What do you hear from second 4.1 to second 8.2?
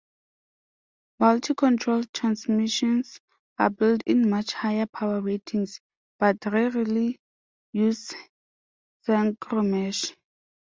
much higher power ratings, but rarely use